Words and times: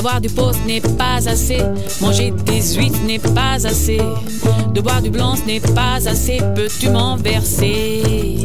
Boire 0.00 0.20
du 0.20 0.28
pot 0.28 0.52
n'est 0.66 0.80
pas 0.80 1.28
assez. 1.28 1.58
Manger 2.00 2.32
des 2.44 2.74
huîtres 2.74 2.98
n'est 3.06 3.20
pas 3.20 3.64
assez. 3.64 4.00
De 4.74 4.80
boire 4.80 5.00
du 5.00 5.10
blanc 5.10 5.34
n'est 5.46 5.60
pas 5.60 6.08
assez. 6.08 6.38
Peux-tu 6.56 6.90
m'en 6.90 7.16
verser? 7.16 8.44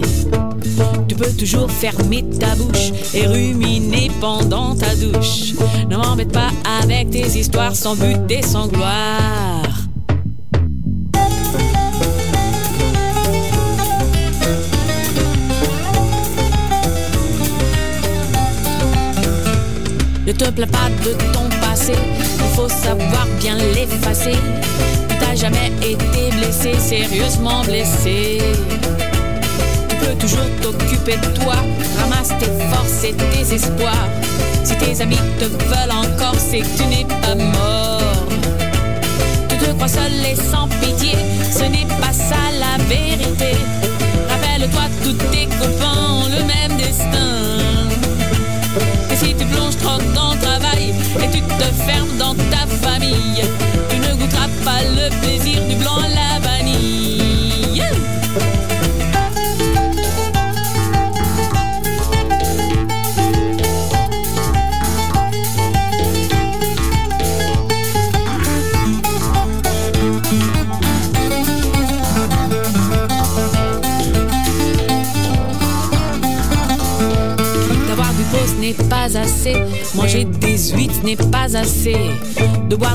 Tu 1.07 1.15
peux 1.15 1.31
toujours 1.31 1.71
fermer 1.71 2.23
ta 2.39 2.53
bouche 2.55 2.91
et 3.15 3.25
ruminer 3.25 4.11
pendant 4.21 4.75
ta 4.75 4.93
douche. 4.95 5.53
Ne 5.89 5.97
m'embête 5.97 6.31
pas 6.31 6.51
avec 6.83 7.09
tes 7.09 7.25
histoires 7.25 7.75
sans 7.75 7.95
but 7.95 8.19
et 8.29 8.43
sans 8.43 8.67
gloire. 8.67 9.66
Te 20.37 20.51
plains 20.51 20.67
pas 20.67 20.89
de 21.03 21.13
ton 21.33 21.49
passé, 21.61 21.93
il 21.93 22.55
faut 22.55 22.69
savoir 22.69 23.25
bien 23.39 23.57
l'effacer. 23.57 24.37
T'as 25.19 25.35
jamais 25.35 25.71
été 25.81 26.29
blessé, 26.37 26.73
sérieusement 26.79 27.63
blessé. 27.63 28.39
Tu 29.89 29.95
peux 29.95 30.13
toujours 30.19 30.45
t'occuper 30.61 31.17
de 31.17 31.39
toi, 31.39 31.55
ramasse 31.99 32.29
tes 32.39 32.51
forces 32.69 33.03
et 33.03 33.13
tes 33.13 33.55
espoirs. 33.55 34.09
Si 34.63 34.75
tes 34.75 35.01
amis 35.01 35.17
te 35.39 35.45
veulent 35.45 35.91
encore, 35.91 36.35
c'est 36.37 36.59
que 36.59 36.77
tu 36.77 36.85
n'es 36.85 37.05
pas 37.05 37.35
mort. 37.35 38.27
Tu 39.49 39.57
te 39.57 39.71
crois 39.71 39.87
seul 39.87 40.11
et 40.31 40.35
sans 40.35 40.67
pitié, 40.67 41.15
ce 41.51 41.63
n'est 41.63 41.87
pas 41.99 42.13
ça 42.13 42.35
la 42.59 42.83
vérité. 42.83 43.57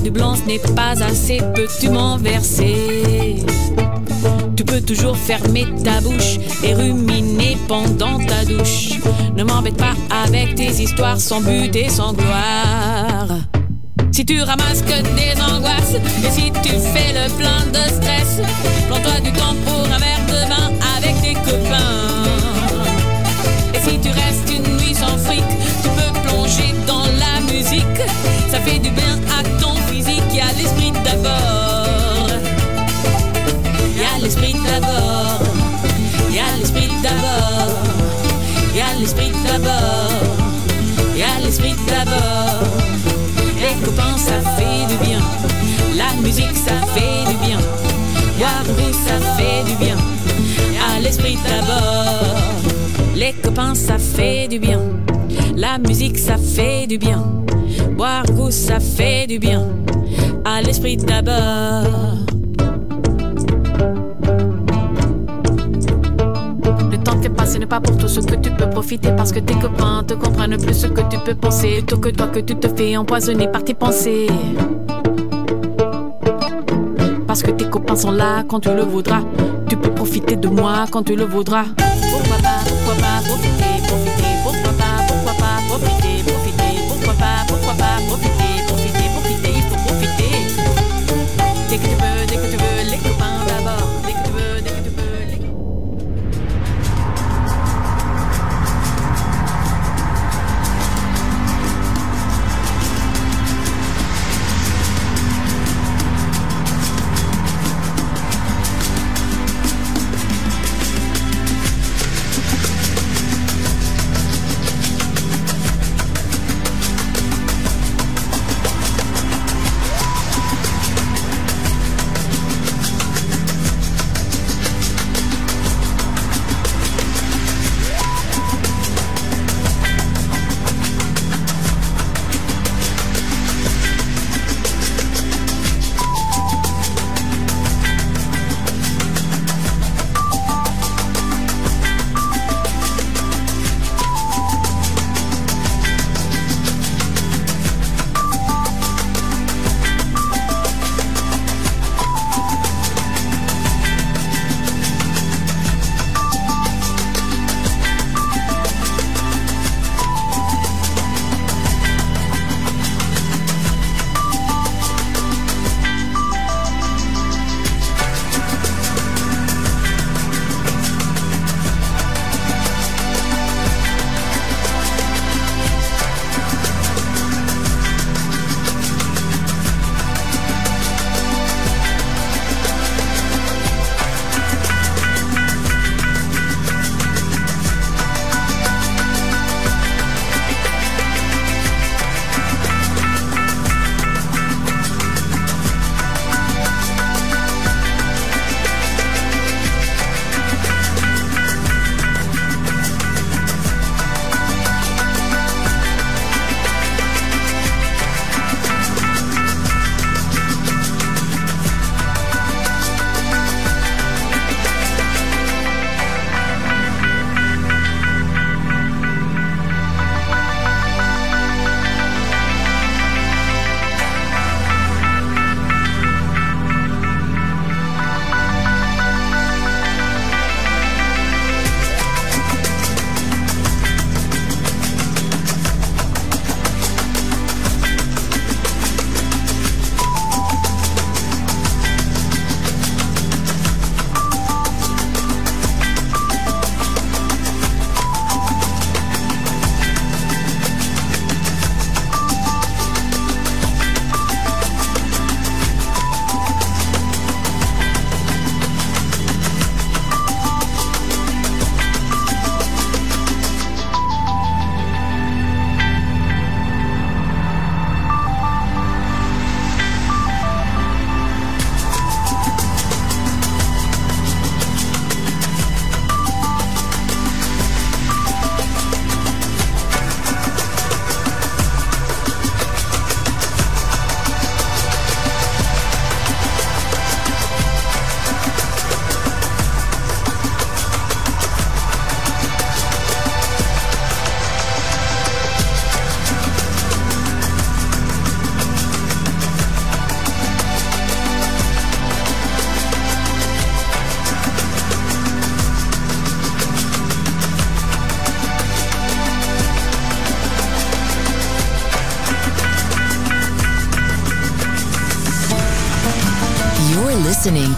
Du 0.02 0.10
blanc, 0.10 0.34
ce 0.36 0.42
n'est 0.46 0.58
pas 0.58 1.02
assez. 1.02 1.40
Peux-tu 1.54 1.90
m'en 1.90 2.16
verser? 2.16 3.44
Tu 4.56 4.64
peux 4.64 4.80
toujours 4.80 5.16
fermer 5.16 5.66
ta 5.84 6.00
bouche 6.00 6.38
et 6.62 6.74
ruminer 6.74 7.56
pendant 7.68 8.18
ta 8.18 8.44
douche. 8.44 8.98
Ne 9.36 9.44
m'embête 9.44 9.76
pas 9.76 9.94
avec 10.24 10.54
tes 10.54 10.70
histoires 10.70 11.20
sans 11.20 11.40
but 11.40 11.74
et 11.74 11.88
sans 11.88 12.12
gloire. 12.12 13.28
Si 14.10 14.26
tu 14.26 14.42
ramasses 14.42 14.82
des 14.84 15.40
angoisses 15.40 15.94
et 15.94 16.30
si 16.30 16.50
tu 16.62 16.70
fais 16.92 17.12
le 17.12 17.30
plein 17.36 17.64
de 17.72 17.88
stress, 17.90 18.40
ça 49.12 49.18
fait 49.36 49.64
du 49.64 49.76
bien. 49.76 49.96
À 50.88 51.00
l'esprit 51.00 51.36
d'abord. 51.44 52.36
Les 53.14 53.32
copains, 53.32 53.74
ça 53.74 53.98
fait 53.98 54.48
du 54.48 54.58
bien. 54.58 54.80
La 55.56 55.78
musique, 55.78 56.18
ça 56.18 56.36
fait 56.36 56.86
du 56.86 56.98
bien. 56.98 57.22
Boire 57.96 58.24
goût, 58.26 58.50
ça 58.50 58.80
fait 58.80 59.26
du 59.26 59.38
bien. 59.38 59.66
À 60.44 60.62
l'esprit 60.62 60.96
d'abord. 60.96 61.84
Le 66.90 66.98
temps 66.98 67.20
fait 67.20 67.28
passer 67.28 67.58
n'est 67.58 67.66
pas 67.66 67.80
pour 67.80 67.96
tout 67.98 68.08
ce 68.08 68.20
que 68.20 68.36
tu 68.36 68.50
peux 68.50 68.70
profiter 68.70 69.10
parce 69.16 69.32
que 69.32 69.40
tes 69.40 69.54
copains 69.54 70.04
te 70.06 70.14
comprennent 70.14 70.56
plus 70.56 70.74
ce 70.74 70.86
que 70.86 71.02
tu 71.10 71.18
peux 71.18 71.34
penser 71.34 71.76
plutôt 71.76 71.98
que 71.98 72.08
toi 72.08 72.28
que 72.28 72.40
tu 72.40 72.56
te 72.56 72.68
fais 72.68 72.96
empoisonner 72.96 73.48
par 73.48 73.62
tes 73.62 73.74
pensées. 73.74 74.28
Parce 77.32 77.44
que 77.44 77.50
tes 77.50 77.64
copains 77.64 77.96
sont 77.96 78.10
là 78.10 78.44
quand 78.46 78.60
tu 78.60 78.68
le 78.68 78.82
voudras. 78.82 79.22
Tu 79.66 79.74
peux 79.78 79.90
profiter 79.90 80.36
de 80.36 80.48
moi 80.48 80.84
quand 80.90 81.02
tu 81.02 81.16
le 81.16 81.24
voudras. 81.24 81.64
Pourquoi 82.10 82.36
pas, 82.36 82.60
pourquoi 82.68 82.94
pas 82.96 83.26
profiter, 83.26 83.72
profiter, 83.88 84.32
pourquoi 84.44 84.72
pas, 84.72 85.02
pourquoi 85.08 85.32
pas 85.32 85.62
profiter, 85.66 86.22
profiter, 86.30 86.72
pourquoi 86.88 87.14
pas, 87.14 87.46
pourquoi 87.48 87.72
pas 87.72 87.96
profiter, 88.06 88.62
profiter, 88.68 89.08
profiter, 89.16 89.52
il 89.56 89.62
faut 89.62 89.80
profiter. 89.86 90.34
Dès 91.70 91.78
que 91.78 92.11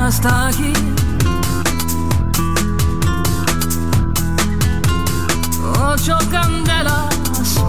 Hasta 0.00 0.48
aquí. 0.48 0.72
Ocho 5.80 6.18
candelas 6.30 7.14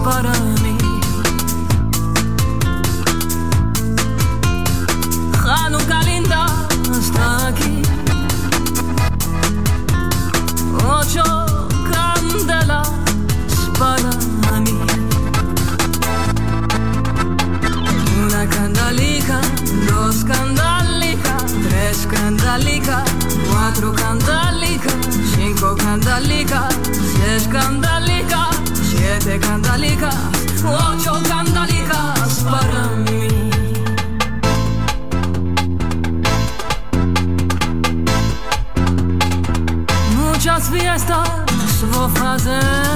para 0.04 0.32
cuatro 25.66 25.76
candalica, 25.76 26.68
cinco 26.68 26.86
candalica, 26.86 27.08
seis 27.14 27.48
candalica. 27.48 28.50
siete 28.84 29.38
candalicas, 29.40 30.14
ocho 30.64 31.22
candalicas 31.28 32.44
para 32.44 32.86
mí. 33.04 33.28
Muchas 40.14 40.68
fiestas 40.68 41.28
vou 41.90 42.08
fazer 42.10 42.95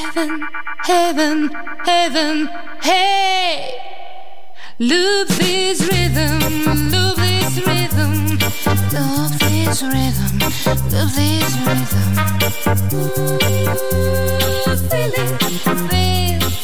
heaven, 0.00 0.48
heaven, 0.84 1.50
heaven, 1.84 2.48
hey! 2.82 3.79
Love 4.82 5.28
this 5.36 5.82
rhythm, 5.92 6.40
Love 6.90 7.16
this 7.18 7.66
rhythm, 7.66 8.38
Love 8.94 9.38
this 9.38 9.82
rhythm, 9.82 10.38
Love 10.90 11.14
this 11.14 11.54
rhythm. 11.66 12.00
Ooh, 12.94 13.28
feel 14.88 15.12
it, 15.12 15.42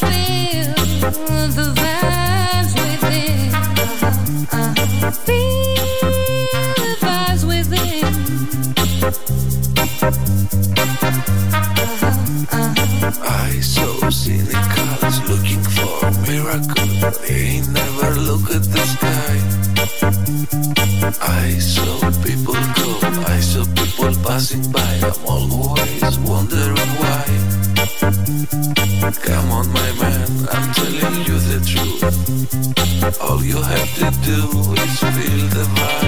feel, 0.00 0.74
feel 1.12 1.48
the 1.48 1.66
vibes 1.76 2.72
within. 2.80 3.54
Uh, 4.50 5.10
feel 5.10 5.55
They 17.06 17.60
never 17.70 18.18
look 18.18 18.50
at 18.50 18.64
the 18.64 18.82
sky. 18.84 19.38
I 21.22 21.58
saw 21.58 22.10
people 22.24 22.54
go, 22.54 22.98
I 23.26 23.38
saw 23.38 23.64
people 23.78 24.12
passing 24.24 24.72
by. 24.72 25.00
I'm 25.06 25.24
always 25.24 26.18
wondering 26.18 26.92
why. 26.98 27.26
Come 29.22 29.52
on, 29.52 29.68
my 29.72 29.92
man, 30.00 30.48
I'm 30.50 30.72
telling 30.74 31.22
you 31.26 31.38
the 31.38 31.60
truth. 31.62 32.02
All 33.20 33.44
you 33.44 33.62
have 33.62 33.94
to 33.98 34.10
do 34.26 34.38
is 34.74 34.98
feel 34.98 35.46
the 35.54 35.64
vibe. 35.76 36.05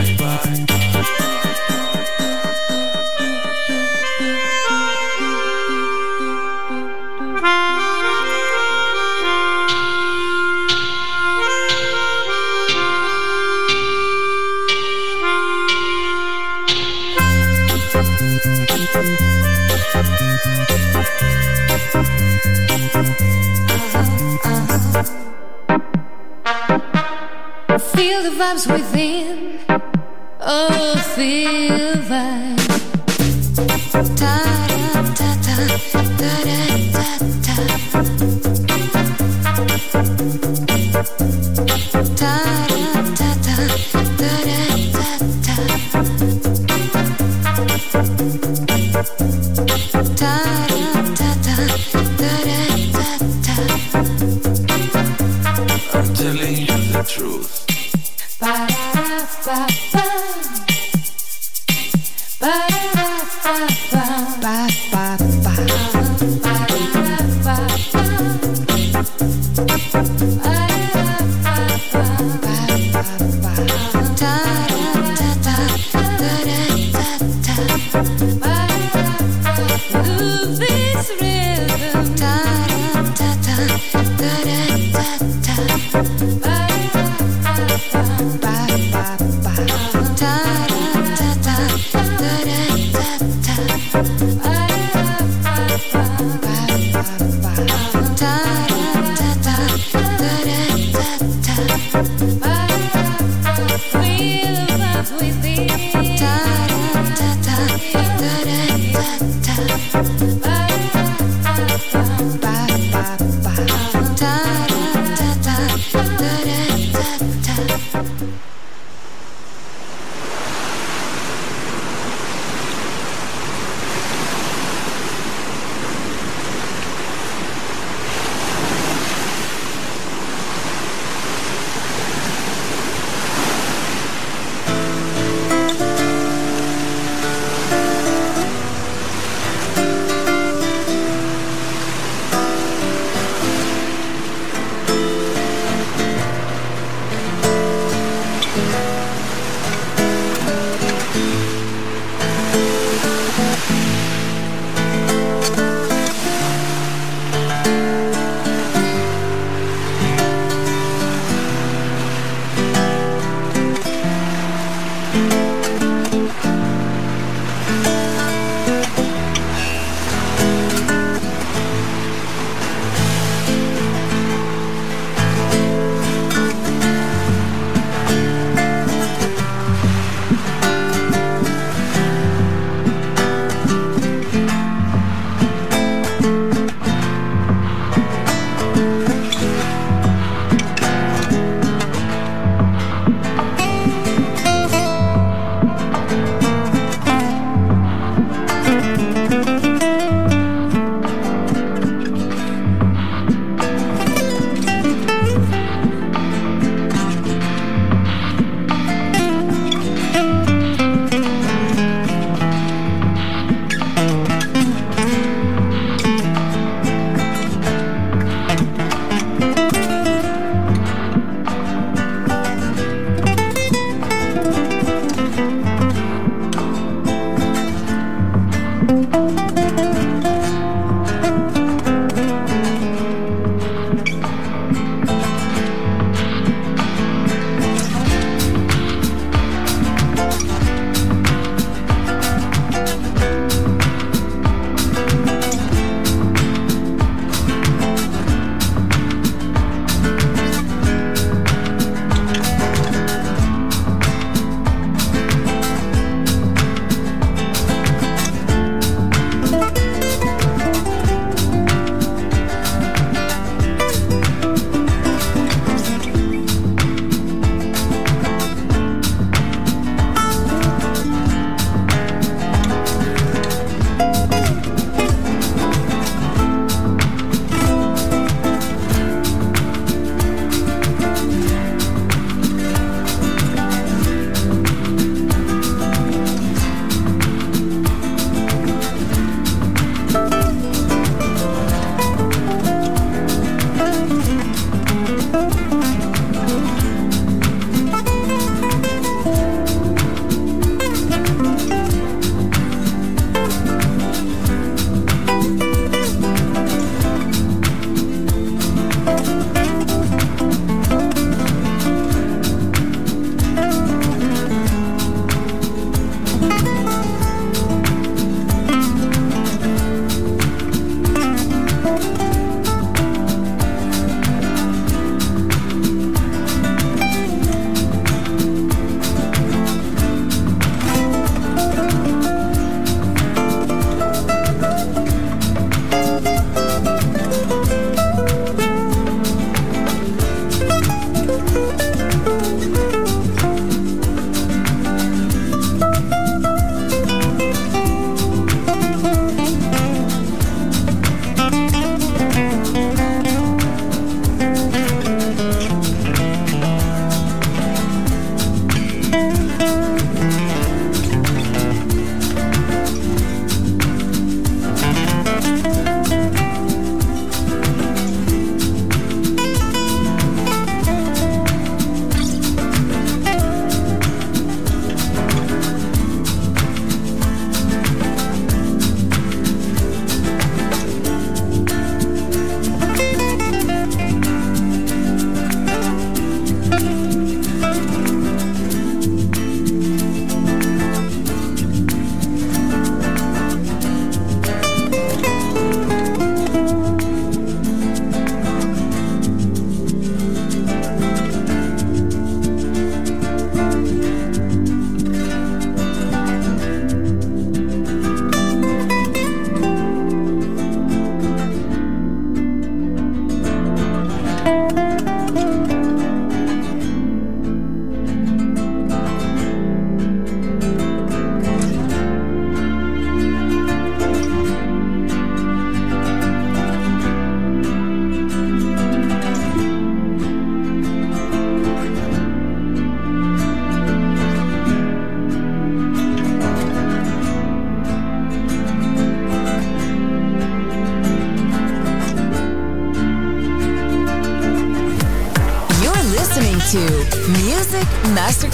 Time. 41.66 42.67